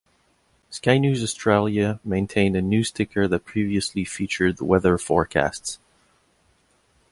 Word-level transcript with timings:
Sky 0.71 0.97
News 0.97 1.21
Australia 1.21 1.99
maintained 2.03 2.55
a 2.55 2.61
news 2.63 2.89
ticker 2.89 3.27
that 3.27 3.45
previously 3.45 4.03
featured 4.03 4.59
weather 4.59 4.97
forecasts. 4.97 5.77